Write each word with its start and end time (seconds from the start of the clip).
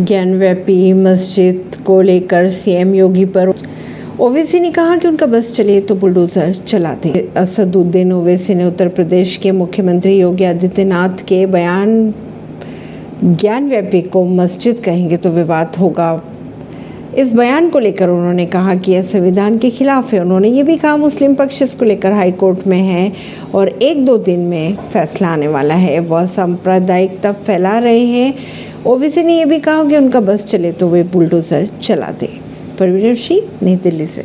ज्ञानव्यापी 0.00 0.92
मस्जिद 0.92 1.76
को 1.86 2.00
लेकर 2.02 2.48
सीएम 2.50 2.94
योगी 2.94 3.24
पर 3.24 3.52
ओवैसी 4.20 4.60
ने 4.60 4.70
कहा 4.70 4.96
कि 4.96 5.08
उनका 5.08 5.26
बस 5.26 5.52
चले 5.52 5.80
तो 5.80 5.94
बुलडोजर 5.94 6.54
चला 6.66 6.94
दे। 6.94 7.28
असदुद्दीन 7.36 8.12
ओवैसी 8.12 8.54
ने 8.54 8.64
उत्तर 8.64 8.88
प्रदेश 8.88 9.36
के 9.36 9.52
मुख्यमंत्री 9.52 10.18
योगी 10.18 10.44
आदित्यनाथ 10.44 11.24
के 11.28 11.46
बयान, 11.46 12.14
ज्ञानव्यापी 13.24 14.02
को 14.02 14.24
मस्जिद 14.24 14.80
कहेंगे 14.80 15.16
तो 15.16 15.30
विवाद 15.30 15.76
होगा। 15.76 16.22
इस 17.18 17.32
बयान 17.32 17.68
को 17.68 17.78
लेकर 17.78 18.08
उन्होंने 18.08 18.46
कहा 18.46 18.74
कि 18.74 18.92
यह 18.92 19.02
संविधान 19.02 19.58
के 19.58 19.70
खिलाफ 19.70 20.12
है। 20.12 20.20
उन्होंने 20.20 20.48
ये 20.48 20.62
भी 20.62 20.76
कहा, 20.76 20.96
मुस्लिम 20.96 21.34
पक्ष 21.34 21.62
इसको 21.62 21.84
लेकर 21.84 22.12
हाई 22.12 22.32
कोर्ट 22.32 22.66
में 22.66 22.78
है 22.78 23.12
और 23.54 23.68
एक 23.68 24.04
दो 24.04 24.16
दिन 24.18 24.40
में 24.40 24.76
फैसला 24.92 25.28
आने 25.28 25.48
वाला 25.48 25.74
है। 25.74 25.98
वह 25.98 26.26
सांप्रदायिकता 26.26 27.32
फैला 27.32 27.78
रहे 27.78 28.04
हैं। 28.06 28.34
ओवैसी 28.86 29.22
ने 29.22 29.38
यह 29.38 29.46
भी 29.46 29.58
कहा 29.58 29.84
कि 29.84 29.96
उनका 29.96 30.20
बस 30.20 30.44
चले 30.44 30.72
तो 30.72 30.88
वे 30.88 31.02
बुलडोजर 31.02 31.68
चला 31.82 32.10
दे। 32.10 32.28
परवीन 32.78 33.14
सिंह 33.14 33.48
नई 33.62 33.76
दिल्ली 33.76 34.06
से। 34.06 34.22